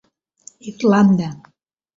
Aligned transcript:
Irlanda. 0.71 1.29